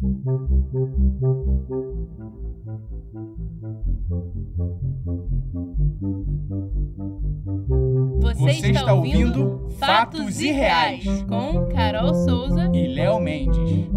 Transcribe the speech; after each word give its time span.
Você 0.00 0.10
está 8.70 8.92
ouvindo 8.94 9.68
Fatos 9.76 10.40
Irreais 10.40 11.04
com 11.24 11.66
Carol 11.74 12.14
Souza 12.14 12.70
e 12.72 12.86
Léo 12.86 13.18
Mendes. 13.18 13.88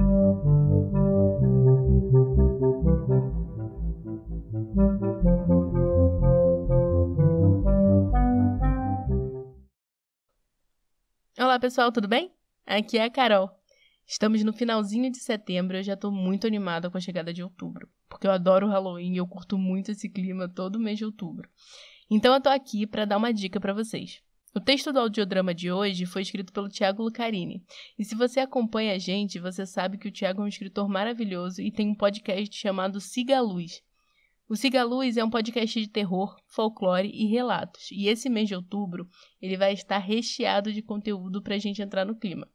Olá 11.38 11.60
pessoal, 11.60 11.92
tudo 11.92 12.08
bem? 12.08 12.32
Aqui 12.66 12.98
é 12.98 13.04
a 13.04 13.10
Carol. 13.12 13.61
Estamos 14.12 14.44
no 14.44 14.52
finalzinho 14.52 15.10
de 15.10 15.20
setembro 15.20 15.78
e 15.78 15.80
eu 15.80 15.84
já 15.84 15.96
tô 15.96 16.12
muito 16.12 16.46
animada 16.46 16.92
com 16.92 16.98
a 16.98 17.00
chegada 17.00 17.34
de 17.34 17.42
outubro, 17.42 17.88
porque 18.10 18.28
eu 18.28 18.32
adoro 18.32 18.68
o 18.68 18.70
Halloween 18.70 19.14
e 19.14 19.18
eu 19.18 19.26
curto 19.26 19.58
muito 19.58 19.90
esse 19.90 20.10
clima 20.10 20.50
todo 20.50 20.82
mês 20.82 20.98
de 20.98 21.06
outubro. 21.06 21.50
Então 22.10 22.34
eu 22.34 22.42
tô 22.42 22.50
aqui 22.50 22.86
para 22.86 23.06
dar 23.06 23.16
uma 23.16 23.34
dica 23.34 23.58
para 23.58 23.74
vocês. 23.74 24.22
O 24.54 24.60
texto 24.60 24.92
do 24.92 25.00
audiodrama 25.00 25.54
de 25.54 25.72
hoje 25.72 26.06
foi 26.06 26.24
escrito 26.24 26.52
pelo 26.52 26.68
Tiago 26.68 27.02
Lucarini. 27.02 27.64
E 27.98 28.04
se 28.04 28.14
você 28.14 28.42
acompanha 28.42 28.96
a 28.96 28.98
gente, 28.98 29.40
você 29.40 29.66
sabe 29.66 29.98
que 29.98 30.10
o 30.10 30.12
Tiago 30.12 30.42
é 30.42 30.44
um 30.44 30.50
escritor 30.50 30.90
maravilhoso 30.90 31.62
e 31.62 31.72
tem 31.72 31.88
um 31.88 31.96
podcast 31.96 32.54
chamado 32.54 33.00
Siga 33.00 33.38
a 33.38 33.42
Luz. 33.42 33.82
O 34.50 34.58
Siga 34.58 34.82
a 34.82 34.84
Luz 34.84 35.16
é 35.16 35.24
um 35.24 35.30
podcast 35.30 35.80
de 35.80 35.88
terror, 35.88 36.36
folclore 36.48 37.10
e 37.14 37.28
relatos. 37.28 37.90
E 37.92 38.10
esse 38.10 38.30
mês 38.30 38.50
de 38.50 38.56
outubro, 38.56 39.08
ele 39.42 39.56
vai 39.56 39.72
estar 39.72 40.00
recheado 40.00 40.74
de 40.74 40.82
conteúdo 40.82 41.42
para 41.42 41.56
a 41.56 41.60
gente 41.60 41.82
entrar 41.82 42.04
no 42.04 42.20
clima. 42.20 42.46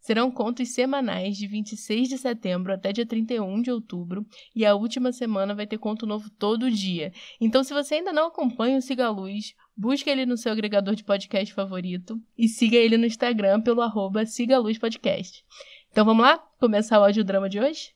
Serão 0.00 0.30
contos 0.30 0.72
semanais 0.72 1.36
de 1.36 1.46
26 1.46 2.08
de 2.08 2.18
setembro 2.18 2.72
até 2.72 2.92
dia 2.92 3.04
31 3.04 3.60
de 3.62 3.70
outubro 3.70 4.24
e 4.54 4.64
a 4.64 4.74
última 4.74 5.12
semana 5.12 5.54
vai 5.54 5.66
ter 5.66 5.78
conto 5.78 6.06
novo 6.06 6.30
todo 6.30 6.70
dia. 6.70 7.12
Então, 7.40 7.62
se 7.64 7.74
você 7.74 7.96
ainda 7.96 8.12
não 8.12 8.28
acompanha 8.28 8.78
o 8.78 8.82
Siga 8.82 9.06
a 9.06 9.10
Luz, 9.10 9.54
busque 9.76 10.08
ele 10.08 10.26
no 10.26 10.36
seu 10.36 10.52
agregador 10.52 10.94
de 10.94 11.04
podcast 11.04 11.52
favorito 11.54 12.20
e 12.36 12.48
siga 12.48 12.76
ele 12.76 12.96
no 12.96 13.06
Instagram 13.06 13.60
pelo 13.60 13.82
arroba 13.82 14.26
Siga 14.26 14.58
Luz 14.58 14.78
Podcast. 14.78 15.44
Então 15.90 16.04
vamos 16.04 16.22
lá 16.22 16.38
começar 16.58 17.00
o 17.00 17.04
audiodrama 17.04 17.48
de 17.48 17.60
hoje? 17.60 17.92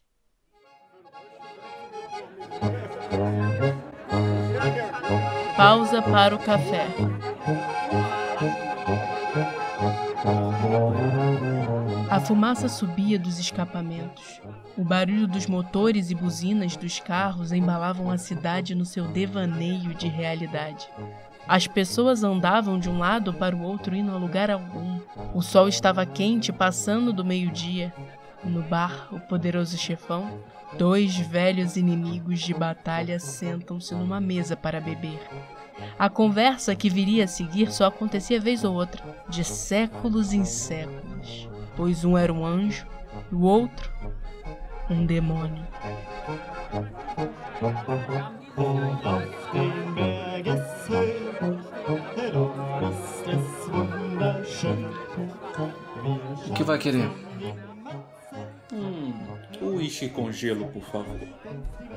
Pausa 5.56 6.02
para 6.02 6.34
o 6.34 6.38
café. 6.38 6.86
Fumaça 12.32 12.66
subia 12.66 13.18
dos 13.18 13.38
escapamentos. 13.38 14.40
O 14.74 14.82
barulho 14.82 15.26
dos 15.26 15.46
motores 15.46 16.10
e 16.10 16.14
buzinas 16.14 16.74
dos 16.78 16.98
carros 16.98 17.52
embalavam 17.52 18.10
a 18.10 18.16
cidade 18.16 18.74
no 18.74 18.86
seu 18.86 19.06
devaneio 19.06 19.94
de 19.94 20.08
realidade. 20.08 20.88
As 21.46 21.66
pessoas 21.66 22.24
andavam 22.24 22.78
de 22.78 22.88
um 22.88 22.98
lado 22.98 23.34
para 23.34 23.54
o 23.54 23.60
outro 23.60 23.94
indo 23.94 24.10
a 24.10 24.16
lugar 24.16 24.50
algum. 24.50 24.98
O 25.34 25.42
sol 25.42 25.68
estava 25.68 26.06
quente, 26.06 26.50
passando 26.50 27.12
do 27.12 27.22
meio-dia. 27.22 27.92
No 28.42 28.62
bar, 28.62 29.08
o 29.12 29.20
poderoso 29.20 29.76
chefão, 29.76 30.40
dois 30.78 31.14
velhos 31.14 31.76
inimigos 31.76 32.40
de 32.40 32.54
batalha 32.54 33.20
sentam-se 33.20 33.94
numa 33.94 34.22
mesa 34.22 34.56
para 34.56 34.80
beber. 34.80 35.20
A 35.98 36.08
conversa 36.08 36.74
que 36.74 36.88
viria 36.88 37.24
a 37.24 37.28
seguir 37.28 37.70
só 37.70 37.84
acontecia 37.84 38.40
vez 38.40 38.64
ou 38.64 38.74
outra, 38.74 39.04
de 39.28 39.44
séculos 39.44 40.32
em 40.32 40.46
séculos 40.46 41.51
pois 41.76 42.04
um 42.04 42.16
era 42.16 42.32
um 42.32 42.44
anjo 42.44 42.86
e 43.30 43.34
o 43.34 43.42
outro 43.42 43.90
um 44.90 45.06
demônio. 45.06 45.66
O 56.48 56.54
que 56.54 56.62
vai 56.62 56.78
querer? 56.78 57.10
Hum, 58.72 59.14
uísque 59.60 60.08
com 60.08 60.30
gelo, 60.32 60.66
por 60.68 60.82
favor. 60.82 61.20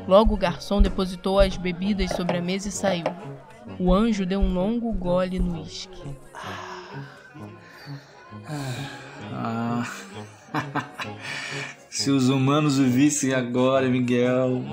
Logo 0.08 0.36
o 0.36 0.38
garçom 0.38 0.82
depositou 0.82 1.40
as 1.40 1.58
bebidas 1.58 2.12
sobre 2.12 2.38
a 2.38 2.42
mesa 2.42 2.70
e 2.70 2.72
saiu. 2.72 3.06
O 3.80 3.94
anjo 3.94 4.26
deu 4.26 4.40
um 4.40 4.54
longo 4.54 4.92
gole 4.94 5.40
no 5.40 5.56
uísque. 5.56 6.16
Ah. 8.48 8.85
Se 12.06 12.12
os 12.12 12.30
humanos 12.30 12.78
o 12.78 12.84
vissem 12.84 13.34
agora, 13.34 13.90
Miguel, 13.90 14.64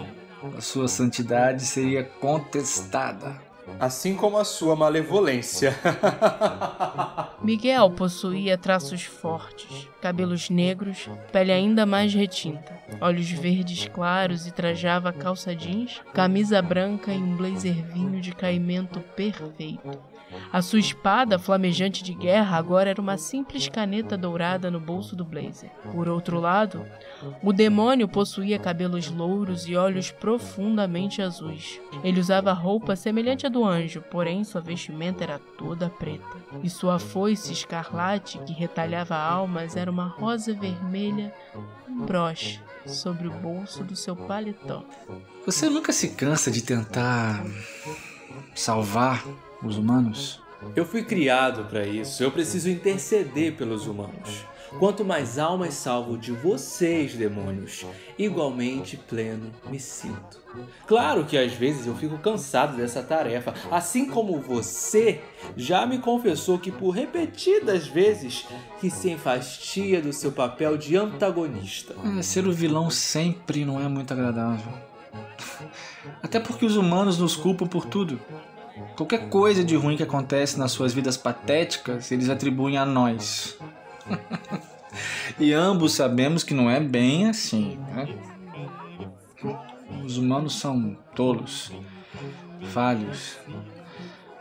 a 0.54 0.60
sua 0.60 0.87
santidade 0.87 1.62
seria 1.62 2.04
contestada. 2.04 3.41
Assim 3.81 4.15
como 4.15 4.37
a 4.37 4.44
sua 4.44 4.76
malevolência. 4.76 5.75
Miguel 7.43 7.91
possuía 7.93 8.59
traços 8.59 9.04
fortes, 9.04 9.88
cabelos 10.03 10.50
negros, 10.50 11.09
pele 11.32 11.53
ainda 11.53 11.87
mais 11.87 12.12
retinta, 12.12 12.78
olhos 13.00 13.31
verdes 13.31 13.88
claros 13.88 14.47
e 14.47 14.50
trajava 14.50 15.10
calça 15.10 15.56
jeans, 15.56 16.03
camisa 16.12 16.60
branca 16.60 17.14
e 17.14 17.16
um 17.16 17.34
blazer 17.34 17.82
vinho 17.94 18.20
de 18.20 18.32
caimento 18.32 19.00
perfeito. 19.16 20.12
A 20.53 20.60
sua 20.62 20.78
espada, 20.78 21.38
flamejante 21.38 22.03
de 22.03 22.15
guerra, 22.15 22.56
agora 22.56 22.91
era 22.91 23.00
uma 23.00 23.16
simples 23.16 23.69
caneta 23.69 24.16
dourada 24.16 24.70
no 24.70 24.81
bolso 24.81 25.16
do 25.16 25.25
blazer. 25.25 25.70
Por 25.93 26.09
outro 26.09 26.41
lado, 26.41 26.84
o 27.43 27.53
demônio 27.53 28.09
possuía 28.09 28.59
cabelos 28.59 29.10
louros 29.10 29.66
e 29.66 29.76
olhos 29.76 30.10
profundamente 30.10 31.22
azuis. 31.22 31.81
Ele 32.03 32.20
usava 32.20 32.53
roupa 32.53 32.97
semelhante 32.97 33.47
à 33.47 33.48
do 33.48 33.65
anjo, 33.65 34.03
porém 34.10 34.44
sua 34.44 34.60
vestimenta 34.60 35.25
era 35.25 35.38
toda 35.38 35.91
preta. 35.91 36.37
E 36.62 36.69
sua 36.69 36.99
foice 36.99 37.53
escarlate, 37.53 38.38
que 38.41 38.53
retalhava 38.53 39.16
almas, 39.16 39.76
era 39.76 39.91
uma 39.91 40.06
rosa 40.06 40.54
vermelha, 40.54 41.32
um 41.88 42.04
broche 42.04 42.60
sobre 42.87 43.28
o 43.28 43.31
bolso 43.31 43.84
do 43.84 43.94
seu 43.94 44.16
paletó. 44.16 44.84
Você 45.47 45.69
nunca 45.69 45.93
se 45.93 46.10
cansa 46.10 46.50
de 46.50 46.62
tentar 46.62 47.44
salvar 48.54 49.25
os 49.62 49.77
humanos? 49.77 50.41
Eu 50.77 50.84
fui 50.84 51.03
criado 51.03 51.65
para 51.65 51.87
isso. 51.87 52.23
Eu 52.23 52.31
preciso 52.31 52.71
interceder 52.71 53.56
pelos 53.56 53.87
humanos. 53.87 54.45
Quanto 54.78 55.05
mais 55.05 55.39
almas 55.39 55.75
salvo 55.75 56.17
de 56.17 56.33
vocês, 56.33 57.15
demônios, 57.15 57.84
igualmente 58.19 58.97
pleno 58.97 59.50
me 59.71 59.78
sinto. 59.78 60.41
Claro 60.87 61.25
que 61.25 61.37
às 61.37 61.53
vezes 61.53 61.87
eu 61.87 61.95
fico 61.95 62.19
cansado 62.19 62.77
dessa 62.77 63.03
tarefa, 63.03 63.55
assim 63.71 64.06
como 64.06 64.41
você 64.41 65.21
já 65.56 65.87
me 65.87 65.99
confessou 65.99 66.59
que 66.59 66.71
por 66.71 66.91
repetidas 66.91 67.87
vezes 67.87 68.47
que 68.81 68.91
se 68.91 69.11
enfastia 69.11 70.00
do 70.00 70.12
seu 70.12 70.33
papel 70.33 70.77
de 70.77 70.97
antagonista. 70.97 71.94
É, 72.19 72.23
ser 72.23 72.47
o 72.47 72.53
vilão 72.53 72.91
sempre 72.91 73.65
não 73.65 73.81
é 73.81 73.89
muito 73.89 74.12
agradável. 74.12 74.73
Até 76.23 76.41
porque 76.41 76.65
os 76.65 76.77
humanos 76.77 77.19
nos 77.19 77.37
culpam 77.37 77.67
por 77.67 77.84
tudo. 77.87 78.19
Qualquer 78.97 79.28
coisa 79.28 79.65
de 79.65 79.76
ruim 79.76 79.97
que 79.97 80.03
acontece 80.03 80.59
nas 80.59 80.72
suas 80.72 80.93
vidas 80.93 81.16
patéticas, 81.16 82.10
eles 82.12 82.28
atribuem 82.28 82.76
a 82.76 82.84
nós. 82.84 83.56
e 85.38 85.53
ambos 85.53 85.93
sabemos 85.93 86.44
que 86.44 86.54
não 86.54 86.70
é 86.70 86.81
bem 86.81 87.28
assim. 87.28 87.78
Né? 87.94 88.09
Os 90.04 90.19
humanos 90.19 90.59
são 90.59 90.97
tolos, 91.15 91.72
falhos, 92.72 93.38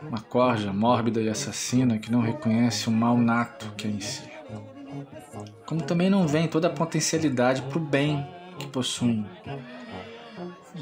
uma 0.02 0.20
corja 0.20 0.72
mórbida 0.72 1.20
e 1.20 1.28
assassina 1.28 1.98
que 1.98 2.10
não 2.10 2.20
reconhece 2.20 2.88
o 2.88 2.92
mal 2.92 3.16
nato 3.16 3.72
que 3.76 3.86
é 3.86 3.90
em 3.90 4.00
si. 4.00 4.22
Como 5.66 5.82
também 5.82 6.10
não 6.10 6.26
vê 6.26 6.46
toda 6.48 6.68
a 6.68 6.70
potencialidade 6.70 7.62
para 7.62 7.78
o 7.78 7.80
bem 7.80 8.26
que 8.58 8.66
possuem. 8.66 9.24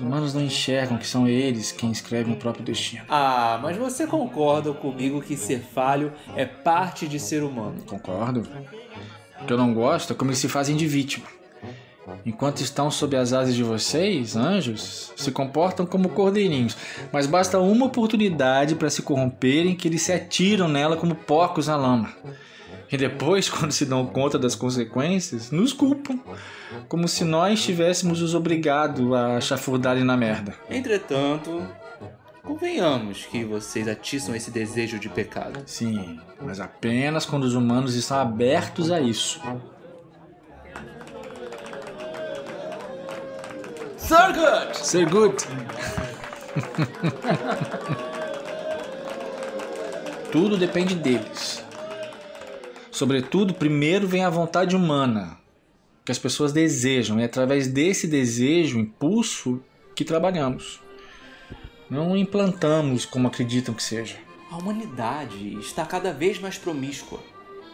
Os 0.00 0.06
humanos 0.06 0.32
não 0.32 0.40
enxergam 0.40 0.96
que 0.96 1.06
são 1.06 1.28
eles 1.28 1.72
quem 1.72 1.92
escrevem 1.92 2.32
o 2.32 2.36
próprio 2.36 2.64
destino. 2.64 3.04
Ah, 3.06 3.60
mas 3.62 3.76
você 3.76 4.06
concorda 4.06 4.72
comigo 4.72 5.20
que 5.20 5.36
ser 5.36 5.60
falho 5.60 6.10
é 6.34 6.46
parte 6.46 7.06
de 7.06 7.20
ser 7.20 7.42
humano? 7.42 7.82
Concordo. 7.86 8.48
O 9.42 9.44
que 9.44 9.52
eu 9.52 9.58
não 9.58 9.74
gosto 9.74 10.14
é 10.14 10.16
como 10.16 10.30
eles 10.30 10.38
se 10.38 10.48
fazem 10.48 10.74
de 10.74 10.86
vítima. 10.86 11.26
Enquanto 12.24 12.62
estão 12.62 12.90
sob 12.90 13.14
as 13.14 13.34
asas 13.34 13.54
de 13.54 13.62
vocês, 13.62 14.36
anjos, 14.36 15.12
se 15.14 15.30
comportam 15.30 15.84
como 15.84 16.08
cordeirinhos, 16.08 16.78
mas 17.12 17.26
basta 17.26 17.60
uma 17.60 17.84
oportunidade 17.84 18.76
para 18.76 18.88
se 18.88 19.02
corromperem 19.02 19.76
que 19.76 19.86
eles 19.86 20.00
se 20.00 20.14
atiram 20.14 20.66
nela 20.66 20.96
como 20.96 21.14
porcos 21.14 21.66
na 21.66 21.76
lama. 21.76 22.10
E 22.90 22.96
depois, 22.96 23.48
quando 23.50 23.72
se 23.72 23.86
dão 23.86 24.06
conta 24.06 24.38
das 24.38 24.54
consequências, 24.54 25.50
nos 25.50 25.72
culpam, 25.72 26.18
como 26.88 27.06
se 27.06 27.24
nós 27.24 27.62
tivéssemos 27.62 28.20
os 28.20 28.34
obrigado 28.34 29.14
a 29.14 29.40
chafurdarem 29.40 30.04
na 30.04 30.16
merda. 30.16 30.54
Entretanto, 30.68 31.66
convenhamos 32.42 33.24
que 33.26 33.44
vocês 33.44 33.86
atiçam 33.86 34.34
esse 34.34 34.50
desejo 34.50 34.98
de 34.98 35.08
pecado. 35.08 35.62
Sim, 35.66 36.18
mas 36.40 36.58
apenas 36.60 37.24
quando 37.24 37.44
os 37.44 37.54
humanos 37.54 37.94
estão 37.94 38.18
abertos 38.18 38.90
a 38.90 39.00
isso. 39.00 39.40
Surgut! 43.96 44.76
Surgut! 44.76 45.46
Tudo 50.32 50.56
depende 50.56 50.94
deles. 50.94 51.69
Sobretudo, 53.00 53.54
primeiro 53.54 54.06
vem 54.06 54.24
a 54.24 54.28
vontade 54.28 54.76
humana, 54.76 55.38
que 56.04 56.12
as 56.12 56.18
pessoas 56.18 56.52
desejam, 56.52 57.18
e 57.18 57.22
é 57.22 57.24
através 57.24 57.66
desse 57.66 58.06
desejo, 58.06 58.78
impulso, 58.78 59.58
que 59.96 60.04
trabalhamos. 60.04 60.82
Não 61.88 62.14
implantamos 62.14 63.06
como 63.06 63.26
acreditam 63.26 63.72
que 63.72 63.82
seja. 63.82 64.18
A 64.50 64.58
humanidade 64.58 65.58
está 65.60 65.86
cada 65.86 66.12
vez 66.12 66.38
mais 66.38 66.58
promíscua. 66.58 67.20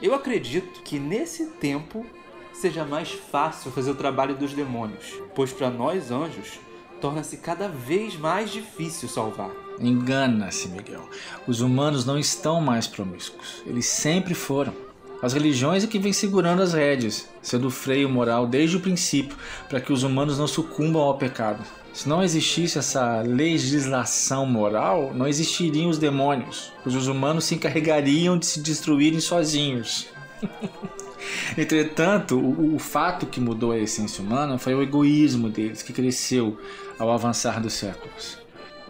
Eu 0.01 0.15
acredito 0.15 0.81
que 0.85 0.97
nesse 0.97 1.47
tempo 1.55 2.07
seja 2.53 2.85
mais 2.85 3.11
fácil 3.11 3.73
fazer 3.73 3.91
o 3.91 3.97
trabalho 3.97 4.37
dos 4.37 4.53
demônios, 4.53 5.13
pois 5.35 5.53
para 5.53 5.71
nós 5.71 6.13
anjos 6.13 6.61
torna-se 7.01 7.39
cada 7.39 7.67
vez 7.67 8.17
mais 8.17 8.53
difícil 8.53 9.09
salvar. 9.09 9.51
Engana-se, 9.81 10.69
Miguel. 10.69 11.11
Os 11.49 11.63
humanos 11.63 12.07
não 12.07 12.17
estão 12.17 12.61
mais 12.61 12.87
promíscuos. 12.87 13.65
Eles 13.67 13.87
sempre 13.87 14.33
foram. 14.33 14.86
As 15.23 15.33
religiões 15.33 15.83
é 15.83 15.87
que 15.87 15.99
vêm 15.99 16.13
segurando 16.13 16.63
as 16.63 16.75
rédeas, 16.75 17.29
sendo 17.41 17.71
freio 17.71 18.09
moral 18.09 18.47
desde 18.47 18.77
o 18.77 18.81
princípio, 18.81 19.37
para 19.69 19.81
que 19.81 19.93
os 19.93 20.03
humanos 20.03 20.39
não 20.39 20.47
sucumbam 20.47 21.03
ao 21.03 21.17
pecado. 21.17 21.65
Se 21.93 22.07
não 22.07 22.23
existisse 22.23 22.79
essa 22.79 23.23
legislação 23.23 24.45
moral, 24.45 25.15
não 25.15 25.27
existiriam 25.27 25.89
os 25.89 25.97
demônios, 25.97 26.71
pois 26.83 26.95
os 26.95 27.07
humanos 27.07 27.45
se 27.45 27.55
encarregariam 27.55 28.37
de 28.37 28.45
se 28.45 28.61
destruírem 28.61 29.19
sozinhos. 29.19 30.07
Entretanto, 31.57 32.39
o, 32.39 32.75
o, 32.75 32.79
fato 32.79 33.25
que 33.25 33.41
mudou 33.41 33.73
a 33.73 33.79
essência 33.79 34.23
humana 34.23 34.59
foi 34.59 34.75
o 34.75 34.83
egoísmo 34.83 35.49
deles, 35.49 35.83
que 35.83 35.93
cresceu 35.93 36.59
ao 36.99 37.11
avançar 37.11 37.61
dos 37.61 37.73
séculos. 37.73 38.39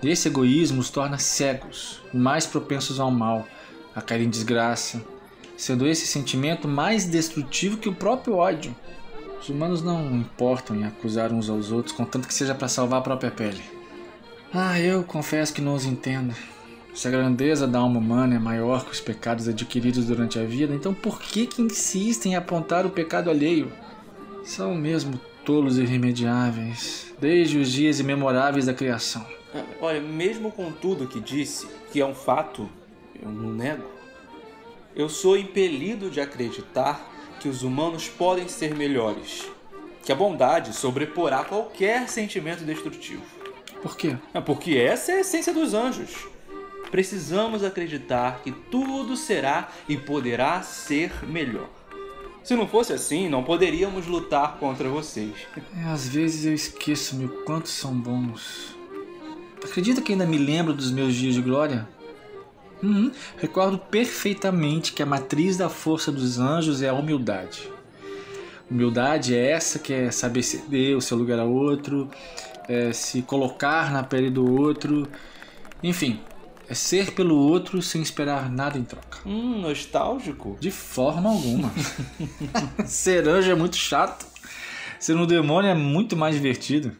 Esse 0.02 0.26
egoísmo 0.26 0.80
os 0.80 0.90
torna 0.90 1.16
cegos, 1.16 2.02
mais 2.12 2.44
propensos 2.44 2.98
ao 2.98 3.10
mal, 3.10 3.46
a 3.94 4.02
cair 4.02 4.22
em 4.22 4.28
desgraça, 4.28 5.00
sendo 5.56 5.86
esse 5.86 6.06
sentimento 6.06 6.68
mais 6.68 7.06
destrutivo 7.06 7.78
que 7.78 7.88
o 7.88 7.94
próprio 7.94 8.34
ódio. 8.34 8.74
Os 9.40 9.48
humanos 9.48 9.82
não 9.82 10.16
importam 10.16 10.76
em 10.76 10.84
acusar 10.84 11.32
uns 11.32 11.48
aos 11.48 11.70
outros, 11.70 11.94
contanto 11.94 12.28
que 12.28 12.34
seja 12.34 12.54
para 12.54 12.68
salvar 12.68 12.98
a 12.98 13.02
própria 13.02 13.30
pele. 13.30 13.62
Ah, 14.52 14.80
eu 14.80 15.02
confesso 15.02 15.52
que 15.52 15.60
não 15.60 15.74
os 15.74 15.84
entendo. 15.84 16.34
Se 16.94 17.06
a 17.06 17.10
grandeza 17.10 17.66
da 17.66 17.78
alma 17.78 17.98
humana 17.98 18.36
é 18.36 18.38
maior 18.38 18.84
que 18.84 18.92
os 18.92 19.00
pecados 19.00 19.46
adquiridos 19.46 20.06
durante 20.06 20.38
a 20.38 20.44
vida, 20.44 20.74
então 20.74 20.94
por 20.94 21.20
que 21.20 21.46
que 21.46 21.60
insistem 21.60 22.32
em 22.32 22.36
apontar 22.36 22.86
o 22.86 22.90
pecado 22.90 23.28
alheio? 23.28 23.70
São 24.42 24.74
mesmo 24.74 25.20
tolos 25.44 25.78
irremediáveis, 25.78 27.14
desde 27.20 27.58
os 27.58 27.70
dias 27.70 28.00
imemoráveis 28.00 28.66
da 28.66 28.74
criação. 28.74 29.24
É, 29.54 29.62
olha, 29.80 30.00
mesmo 30.00 30.50
com 30.50 30.72
tudo 30.72 31.06
que 31.06 31.20
disse, 31.20 31.68
que 31.92 32.00
é 32.00 32.06
um 32.06 32.14
fato, 32.14 32.68
eu 33.22 33.30
não 33.30 33.52
nego, 33.52 33.84
eu 34.96 35.10
sou 35.10 35.36
impelido 35.36 36.10
de 36.10 36.20
acreditar 36.20 37.12
que 37.38 37.48
os 37.48 37.62
humanos 37.62 38.08
podem 38.08 38.48
ser 38.48 38.74
melhores, 38.74 39.46
que 40.02 40.10
a 40.10 40.14
bondade 40.14 40.74
sobreporá 40.74 41.44
qualquer 41.44 42.08
sentimento 42.08 42.64
destrutivo. 42.64 43.22
Por 43.82 43.94
quê? 43.94 44.16
É 44.32 44.40
porque 44.40 44.78
essa 44.78 45.12
é 45.12 45.16
a 45.16 45.20
essência 45.20 45.52
dos 45.52 45.74
anjos. 45.74 46.26
Precisamos 46.90 47.62
acreditar 47.62 48.40
que 48.42 48.50
tudo 48.50 49.16
será 49.16 49.70
e 49.86 49.98
poderá 49.98 50.62
ser 50.62 51.12
melhor. 51.26 51.68
Se 52.42 52.54
não 52.54 52.66
fosse 52.66 52.92
assim, 52.92 53.28
não 53.28 53.44
poderíamos 53.44 54.06
lutar 54.06 54.56
contra 54.58 54.88
vocês. 54.88 55.34
É, 55.76 55.82
às 55.88 56.08
vezes 56.08 56.46
eu 56.46 56.54
esqueço-me 56.54 57.26
o 57.26 57.44
quanto 57.44 57.68
são 57.68 57.92
bons. 57.92 58.74
Acredita 59.62 60.00
que 60.00 60.12
ainda 60.12 60.24
me 60.24 60.38
lembro 60.38 60.72
dos 60.72 60.90
meus 60.90 61.14
dias 61.14 61.34
de 61.34 61.42
glória? 61.42 61.88
Uhum. 62.82 63.10
Recordo 63.38 63.78
perfeitamente 63.78 64.92
que 64.92 65.02
a 65.02 65.06
matriz 65.06 65.56
da 65.56 65.68
força 65.68 66.12
dos 66.12 66.38
anjos 66.38 66.82
é 66.82 66.88
a 66.88 66.94
humildade. 66.94 67.70
Humildade 68.70 69.34
é 69.34 69.50
essa 69.50 69.78
que 69.78 69.92
é 69.92 70.10
saber 70.10 70.42
ceder 70.42 70.96
o 70.96 71.00
seu 71.00 71.16
lugar 71.16 71.38
a 71.38 71.44
outro, 71.44 72.10
é 72.68 72.92
se 72.92 73.22
colocar 73.22 73.92
na 73.92 74.02
pele 74.02 74.28
do 74.28 74.60
outro, 74.60 75.08
enfim, 75.82 76.20
é 76.68 76.74
ser 76.74 77.12
pelo 77.12 77.36
outro 77.36 77.80
sem 77.80 78.02
esperar 78.02 78.50
nada 78.50 78.76
em 78.76 78.82
troca. 78.82 79.18
Hum, 79.24 79.60
nostálgico? 79.60 80.56
De 80.58 80.70
forma 80.70 81.30
alguma. 81.30 81.72
ser 82.84 83.28
anjo 83.28 83.50
é 83.50 83.54
muito 83.54 83.76
chato. 83.76 84.26
Ser 84.98 85.14
um 85.14 85.26
demônio 85.26 85.70
é 85.70 85.74
muito 85.74 86.16
mais 86.16 86.34
divertido. 86.34 86.92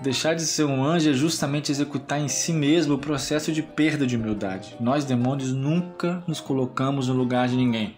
Deixar 0.00 0.34
de 0.34 0.42
ser 0.42 0.64
um 0.64 0.84
anjo 0.84 1.10
é 1.10 1.12
justamente 1.12 1.70
executar 1.70 2.20
em 2.20 2.26
si 2.26 2.52
mesmo 2.52 2.94
o 2.94 2.98
processo 2.98 3.52
de 3.52 3.62
perda 3.62 4.04
de 4.06 4.16
humildade. 4.16 4.74
Nós, 4.80 5.04
demônios, 5.04 5.52
nunca 5.52 6.22
nos 6.26 6.40
colocamos 6.40 7.06
no 7.08 7.14
lugar 7.14 7.46
de 7.48 7.56
ninguém. 7.56 7.96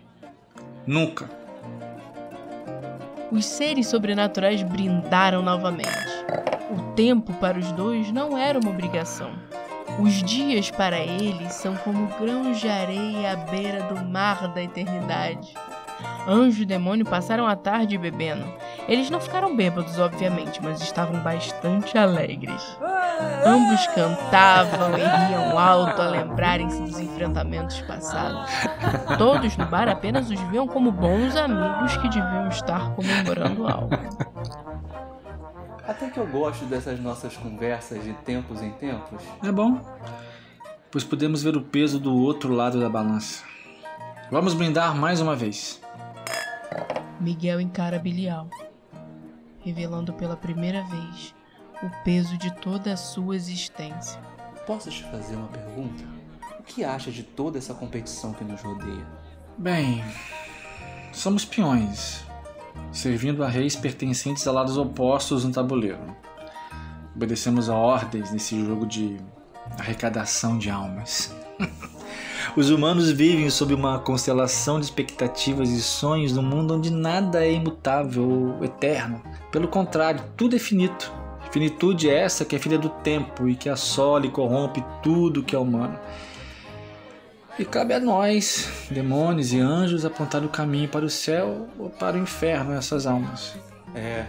Nunca. 0.86 1.28
Os 3.32 3.46
seres 3.46 3.88
sobrenaturais 3.88 4.62
brindaram 4.62 5.42
novamente. 5.42 5.88
O 6.70 6.92
tempo 6.94 7.32
para 7.34 7.58
os 7.58 7.72
dois 7.72 8.12
não 8.12 8.36
era 8.36 8.58
uma 8.58 8.70
obrigação. 8.70 9.32
Os 9.98 10.22
dias 10.22 10.70
para 10.70 10.98
eles 10.98 11.54
são 11.54 11.74
como 11.76 12.06
grãos 12.18 12.60
de 12.60 12.68
areia 12.68 13.32
à 13.32 13.36
beira 13.36 13.82
do 13.84 14.04
mar 14.04 14.52
da 14.52 14.62
eternidade. 14.62 15.54
Anjo 16.28 16.62
e 16.62 16.66
demônio 16.66 17.06
passaram 17.06 17.46
a 17.46 17.56
tarde 17.56 17.96
bebendo. 17.96 18.44
Eles 18.88 19.10
não 19.10 19.20
ficaram 19.20 19.56
bêbados, 19.56 19.98
obviamente, 19.98 20.62
mas 20.62 20.80
estavam 20.80 21.20
bastante 21.20 21.98
alegres. 21.98 22.62
Ambos 23.44 23.86
cantavam 23.88 24.96
e 24.96 25.02
riam 25.02 25.58
alto 25.58 26.00
a 26.00 26.08
lembrarem-se 26.08 26.80
dos 26.82 26.98
enfrentamentos 26.98 27.80
passados. 27.82 28.50
Todos 29.18 29.56
no 29.56 29.66
bar 29.66 29.88
apenas 29.88 30.30
os 30.30 30.40
viam 30.50 30.68
como 30.68 30.92
bons 30.92 31.34
amigos 31.34 31.96
que 31.96 32.08
deviam 32.08 32.48
estar 32.48 32.94
comemorando 32.94 33.66
algo. 33.66 33.90
Até 35.86 36.10
que 36.10 36.18
eu 36.18 36.26
gosto 36.26 36.64
dessas 36.66 37.00
nossas 37.00 37.36
conversas 37.36 38.04
de 38.04 38.12
tempos 38.12 38.60
em 38.60 38.70
tempos. 38.72 39.22
É 39.42 39.50
bom, 39.50 39.80
pois 40.90 41.04
podemos 41.04 41.42
ver 41.42 41.56
o 41.56 41.62
peso 41.62 41.98
do 41.98 42.14
outro 42.14 42.52
lado 42.52 42.80
da 42.80 42.88
balança. 42.88 43.44
Vamos 44.30 44.54
brindar 44.54 44.94
mais 44.94 45.20
uma 45.20 45.36
vez. 45.36 45.80
Miguel 47.20 47.60
encara 47.60 47.98
Bilial, 47.98 48.48
revelando 49.66 50.12
pela 50.12 50.36
primeira 50.36 50.84
vez 50.84 51.34
o 51.82 51.90
peso 52.04 52.38
de 52.38 52.54
toda 52.54 52.92
a 52.92 52.96
sua 52.96 53.34
existência. 53.34 54.20
Posso 54.64 54.88
te 54.90 55.02
fazer 55.02 55.34
uma 55.34 55.48
pergunta? 55.48 56.04
O 56.60 56.62
que 56.62 56.84
acha 56.84 57.10
de 57.10 57.24
toda 57.24 57.58
essa 57.58 57.74
competição 57.74 58.32
que 58.32 58.44
nos 58.44 58.62
rodeia? 58.62 59.04
Bem, 59.58 60.04
somos 61.12 61.44
peões, 61.44 62.24
servindo 62.92 63.42
a 63.42 63.48
reis 63.48 63.74
pertencentes 63.74 64.46
a 64.46 64.52
lados 64.52 64.78
opostos 64.78 65.44
no 65.44 65.50
tabuleiro. 65.50 66.16
Obedecemos 67.16 67.68
a 67.68 67.74
ordens 67.74 68.30
nesse 68.30 68.64
jogo 68.64 68.86
de 68.86 69.16
arrecadação 69.78 70.58
de 70.58 70.70
almas. 70.70 71.34
Os 72.56 72.70
humanos 72.70 73.10
vivem 73.10 73.50
sob 73.50 73.74
uma 73.74 73.98
constelação 73.98 74.80
de 74.80 74.86
expectativas 74.86 75.68
e 75.68 75.82
sonhos 75.82 76.32
num 76.32 76.42
mundo 76.42 76.74
onde 76.74 76.90
nada 76.90 77.44
é 77.44 77.52
imutável 77.52 78.56
ou 78.56 78.64
eterno. 78.64 79.22
Pelo 79.52 79.68
contrário, 79.68 80.24
tudo 80.38 80.56
é 80.56 80.58
finito. 80.58 81.12
Finitude 81.50 82.08
é 82.08 82.14
essa 82.14 82.46
que 82.46 82.56
é 82.56 82.58
filha 82.58 82.78
do 82.78 82.88
tempo 82.88 83.46
e 83.46 83.54
que 83.54 83.68
assola 83.68 84.24
e 84.24 84.30
corrompe 84.30 84.82
tudo 85.02 85.42
que 85.42 85.54
é 85.54 85.58
humano. 85.58 86.00
E 87.58 87.64
cabe 87.64 87.92
a 87.92 88.00
nós, 88.00 88.86
demônios 88.90 89.52
e 89.52 89.60
anjos, 89.60 90.06
apontar 90.06 90.42
o 90.42 90.48
caminho 90.48 90.88
para 90.88 91.04
o 91.04 91.10
céu 91.10 91.68
ou 91.78 91.90
para 91.90 92.16
o 92.16 92.22
inferno 92.22 92.72
essas 92.72 93.06
almas. 93.06 93.54
É, 93.94 94.24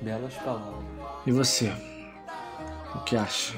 belas 0.00 0.34
palavras. 0.34 0.84
E 1.24 1.30
você? 1.30 1.72
O 2.96 2.98
que 3.04 3.14
acha? 3.14 3.54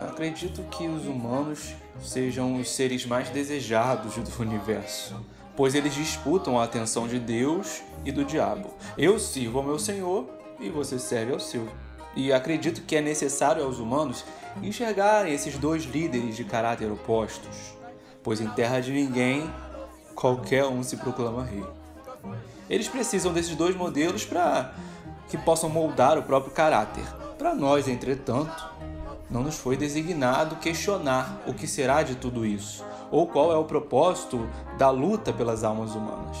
Acredito 0.00 0.62
que 0.64 0.88
os 0.88 1.06
humanos 1.06 1.74
sejam 2.00 2.56
os 2.56 2.68
seres 2.68 3.06
mais 3.06 3.30
desejados 3.30 4.16
do 4.16 4.42
universo, 4.42 5.14
pois 5.56 5.74
eles 5.74 5.94
disputam 5.94 6.58
a 6.58 6.64
atenção 6.64 7.06
de 7.06 7.18
Deus 7.18 7.82
e 8.04 8.12
do 8.12 8.24
diabo. 8.24 8.74
Eu 8.98 9.18
sirvo 9.18 9.58
ao 9.58 9.64
meu 9.64 9.78
Senhor 9.78 10.26
e 10.60 10.68
você 10.68 10.98
serve 10.98 11.32
ao 11.32 11.40
seu. 11.40 11.68
E 12.16 12.32
acredito 12.32 12.82
que 12.82 12.96
é 12.96 13.00
necessário 13.00 13.64
aos 13.64 13.78
humanos 13.78 14.24
enxergarem 14.62 15.32
esses 15.32 15.58
dois 15.58 15.84
líderes 15.84 16.36
de 16.36 16.44
caráter 16.44 16.90
opostos, 16.90 17.74
pois 18.22 18.40
em 18.40 18.48
terra 18.50 18.80
de 18.80 18.92
ninguém 18.92 19.50
qualquer 20.14 20.64
um 20.64 20.82
se 20.82 20.96
proclama 20.96 21.44
rei. 21.44 21.64
Eles 22.70 22.88
precisam 22.88 23.32
desses 23.32 23.56
dois 23.56 23.76
modelos 23.76 24.24
para 24.24 24.72
que 25.28 25.36
possam 25.36 25.68
moldar 25.68 26.16
o 26.18 26.22
próprio 26.22 26.52
caráter. 26.52 27.04
Para 27.36 27.54
nós, 27.54 27.88
entretanto, 27.88 28.70
não 29.30 29.42
nos 29.42 29.56
foi 29.56 29.76
designado 29.76 30.56
questionar 30.56 31.42
o 31.46 31.54
que 31.54 31.66
será 31.66 32.02
de 32.02 32.14
tudo 32.14 32.44
isso, 32.44 32.84
ou 33.10 33.26
qual 33.26 33.52
é 33.52 33.56
o 33.56 33.64
propósito 33.64 34.48
da 34.78 34.90
luta 34.90 35.32
pelas 35.32 35.64
almas 35.64 35.94
humanas. 35.94 36.36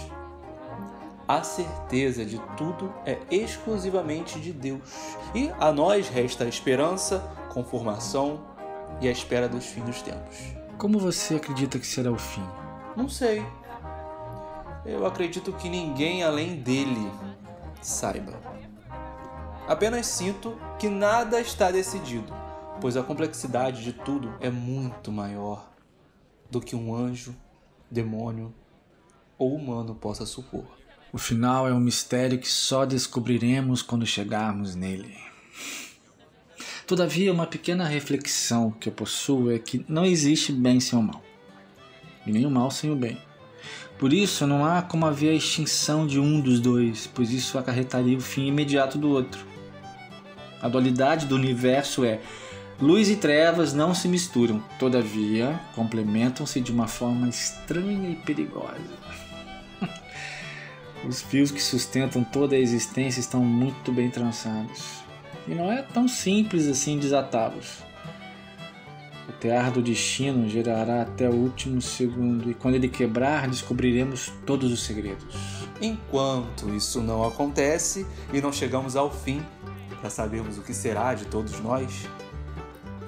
a 1.26 1.42
certeza 1.42 2.24
de 2.24 2.38
tudo 2.56 2.92
é 3.06 3.18
exclusivamente 3.30 4.38
de 4.38 4.52
Deus. 4.52 5.16
E 5.34 5.50
a 5.58 5.72
nós 5.72 6.08
resta 6.08 6.44
a 6.44 6.48
esperança, 6.48 7.18
conformação 7.52 8.40
e 9.00 9.08
a 9.08 9.10
espera 9.10 9.48
dos 9.48 9.64
fins 9.64 9.84
dos 9.84 10.02
tempos. 10.02 10.36
Como 10.76 10.98
você 10.98 11.36
acredita 11.36 11.78
que 11.78 11.86
será 11.86 12.10
o 12.10 12.18
fim? 12.18 12.46
Não 12.96 13.08
sei. 13.08 13.44
Eu 14.84 15.06
acredito 15.06 15.52
que 15.54 15.68
ninguém 15.68 16.22
além 16.22 16.56
dele 16.56 17.10
saiba. 17.80 18.34
Apenas 19.66 20.06
sinto 20.06 20.58
que 20.78 20.90
nada 20.90 21.40
está 21.40 21.70
decidido, 21.70 22.30
pois 22.84 22.98
a 22.98 23.02
complexidade 23.02 23.82
de 23.82 23.94
tudo 23.94 24.34
é 24.42 24.50
muito 24.50 25.10
maior 25.10 25.72
do 26.50 26.60
que 26.60 26.76
um 26.76 26.94
anjo, 26.94 27.34
demônio 27.90 28.54
ou 29.38 29.54
humano 29.54 29.94
possa 29.94 30.26
supor. 30.26 30.66
O 31.10 31.16
final 31.16 31.66
é 31.66 31.72
um 31.72 31.80
mistério 31.80 32.38
que 32.38 32.46
só 32.46 32.84
descobriremos 32.84 33.80
quando 33.80 34.04
chegarmos 34.04 34.74
nele. 34.74 35.16
Todavia, 36.86 37.32
uma 37.32 37.46
pequena 37.46 37.86
reflexão 37.86 38.70
que 38.72 38.90
eu 38.90 38.92
possuo 38.92 39.50
é 39.50 39.58
que 39.58 39.82
não 39.88 40.04
existe 40.04 40.52
bem 40.52 40.78
sem 40.78 40.98
o 40.98 41.02
mal, 41.02 41.22
e 42.26 42.32
nem 42.32 42.44
o 42.44 42.50
mal 42.50 42.70
sem 42.70 42.90
o 42.90 42.96
bem. 42.96 43.16
Por 43.98 44.12
isso, 44.12 44.46
não 44.46 44.62
há 44.62 44.82
como 44.82 45.06
haver 45.06 45.30
a 45.30 45.34
extinção 45.34 46.06
de 46.06 46.20
um 46.20 46.38
dos 46.38 46.60
dois, 46.60 47.06
pois 47.06 47.30
isso 47.30 47.56
acarretaria 47.56 48.18
o 48.18 48.20
fim 48.20 48.46
imediato 48.48 48.98
do 48.98 49.08
outro. 49.08 49.42
A 50.60 50.68
dualidade 50.68 51.24
do 51.24 51.34
universo 51.34 52.04
é 52.04 52.20
luz 52.80 53.08
e 53.08 53.16
trevas 53.16 53.72
não 53.72 53.94
se 53.94 54.08
misturam, 54.08 54.62
todavia 54.78 55.60
complementam-se 55.74 56.60
de 56.60 56.72
uma 56.72 56.86
forma 56.86 57.28
estranha 57.28 58.10
e 58.10 58.16
perigosa. 58.16 58.80
Os 61.06 61.22
fios 61.22 61.50
que 61.50 61.62
sustentam 61.62 62.24
toda 62.24 62.56
a 62.56 62.58
existência 62.58 63.20
estão 63.20 63.44
muito 63.44 63.92
bem 63.92 64.10
trançados. 64.10 65.04
E 65.46 65.54
não 65.54 65.70
é 65.70 65.82
tão 65.82 66.08
simples 66.08 66.66
assim 66.66 66.98
desatá-los. 66.98 67.82
O 69.28 69.32
tear 69.32 69.70
do 69.70 69.82
destino 69.82 70.48
gerará 70.48 71.02
até 71.02 71.28
o 71.28 71.34
último 71.34 71.80
segundo, 71.80 72.50
e 72.50 72.54
quando 72.54 72.74
ele 72.74 72.88
quebrar, 72.88 73.48
descobriremos 73.48 74.32
todos 74.46 74.72
os 74.72 74.82
segredos. 74.84 75.34
Enquanto 75.80 76.74
isso 76.74 77.00
não 77.00 77.24
acontece 77.24 78.06
e 78.32 78.40
não 78.40 78.52
chegamos 78.52 78.96
ao 78.96 79.10
fim, 79.10 79.42
para 80.00 80.10
sabermos 80.10 80.58
o 80.58 80.62
que 80.62 80.74
será 80.74 81.14
de 81.14 81.24
todos 81.26 81.58
nós, 81.60 82.06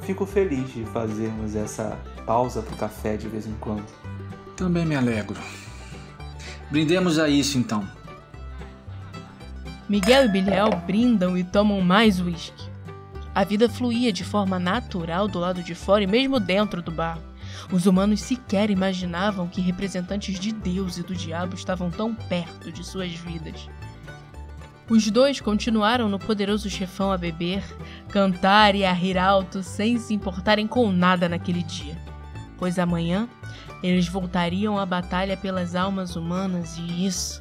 fico 0.06 0.24
feliz 0.24 0.72
de 0.72 0.84
fazermos 0.84 1.56
essa 1.56 1.98
pausa 2.24 2.62
para 2.62 2.74
o 2.74 2.78
café 2.78 3.16
de 3.16 3.26
vez 3.26 3.44
em 3.44 3.54
quando. 3.54 3.84
Também 4.56 4.86
me 4.86 4.94
alegro. 4.94 5.36
Brindemos 6.70 7.18
a 7.18 7.28
isso 7.28 7.58
então. 7.58 7.86
Miguel 9.88 10.26
e 10.26 10.28
Biliel 10.28 10.70
brindam 10.86 11.36
e 11.36 11.42
tomam 11.42 11.80
mais 11.80 12.20
uísque. 12.20 12.70
A 13.34 13.42
vida 13.42 13.68
fluía 13.68 14.12
de 14.12 14.24
forma 14.24 14.60
natural 14.60 15.26
do 15.26 15.40
lado 15.40 15.60
de 15.62 15.74
fora 15.74 16.04
e 16.04 16.06
mesmo 16.06 16.38
dentro 16.38 16.80
do 16.80 16.92
bar. 16.92 17.18
Os 17.72 17.86
humanos 17.86 18.20
sequer 18.20 18.70
imaginavam 18.70 19.48
que 19.48 19.60
representantes 19.60 20.38
de 20.38 20.52
Deus 20.52 20.98
e 20.98 21.02
do 21.02 21.16
diabo 21.16 21.56
estavam 21.56 21.90
tão 21.90 22.14
perto 22.14 22.70
de 22.70 22.84
suas 22.84 23.12
vidas. 23.12 23.68
Os 24.88 25.10
dois 25.10 25.40
continuaram 25.40 26.08
no 26.08 26.18
poderoso 26.18 26.70
chefão 26.70 27.10
a 27.10 27.18
beber, 27.18 27.64
cantar 28.08 28.74
e 28.74 28.84
a 28.84 28.92
rir 28.92 29.18
alto 29.18 29.62
sem 29.62 29.98
se 29.98 30.14
importarem 30.14 30.66
com 30.66 30.92
nada 30.92 31.28
naquele 31.28 31.62
dia, 31.62 31.98
pois 32.56 32.78
amanhã 32.78 33.28
eles 33.82 34.06
voltariam 34.06 34.78
à 34.78 34.86
batalha 34.86 35.36
pelas 35.36 35.74
almas 35.74 36.14
humanas 36.14 36.78
e 36.78 37.06
isso 37.06 37.40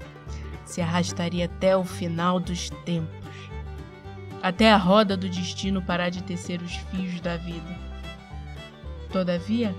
se 0.65 0.81
arrastaria 0.81 1.45
até 1.45 1.77
o 1.77 1.83
final 1.83 2.39
dos 2.39 2.69
tempos 2.83 3.25
até 4.45 4.71
a 4.71 4.77
roda 4.77 5.17
do 5.17 5.27
destino 5.27 5.81
parar 5.81 6.09
de 6.09 6.21
tecer 6.21 6.61
os 6.61 6.75
fios 6.75 7.19
da 7.19 7.35
vida. 7.35 7.79
Todavia, 9.11 9.73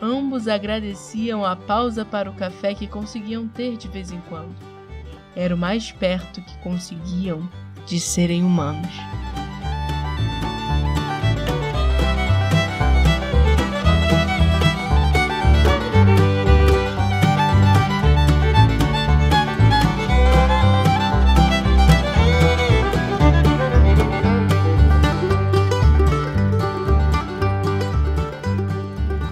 ambos 0.00 0.46
agradeciam 0.46 1.44
a 1.44 1.56
pausa 1.56 2.04
para 2.04 2.30
o 2.30 2.34
café 2.34 2.74
que 2.74 2.86
conseguiam 2.86 3.48
ter 3.48 3.76
de 3.76 3.88
vez 3.88 4.12
em 4.12 4.20
quando. 4.28 4.73
Era 5.36 5.52
o 5.52 5.58
mais 5.58 5.90
perto 5.90 6.40
que 6.40 6.56
conseguiam 6.58 7.48
de 7.86 7.98
serem 7.98 8.44
humanos. 8.44 8.92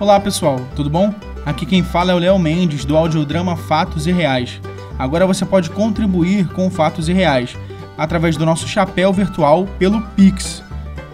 Olá 0.01 0.19
pessoal, 0.19 0.59
tudo 0.75 0.91
bom? 0.91 1.15
Aqui 1.47 1.65
quem 1.65 1.85
fala 1.85 2.11
é 2.11 2.15
o 2.15 2.19
Léo 2.19 2.37
Mendes 2.41 2.85
do 2.85 2.97
audiodrama 2.97 3.57
Fatos 3.57 4.09
e 4.09 4.13
Reais. 4.13 4.61
Agora 5.03 5.27
você 5.27 5.45
pode 5.45 5.69
contribuir 5.69 6.47
com 6.53 6.71
Fatos 6.71 7.09
e 7.09 7.13
Reais 7.13 7.59
através 7.99 8.37
do 8.37 8.47
nosso 8.47 8.69
chapéu 8.69 9.13
virtual 9.13 9.67
pelo 9.77 10.01
Pix. 10.01 10.63